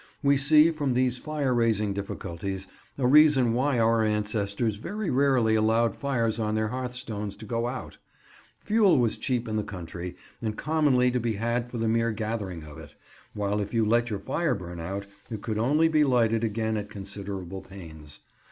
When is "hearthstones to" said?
6.69-7.45